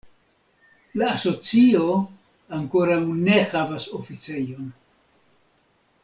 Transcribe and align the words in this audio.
La 1.01 1.09
asocio 1.17 1.81
ankoraŭ 2.59 2.97
ne 3.27 3.35
havas 3.51 3.85
oficejon. 4.01 4.73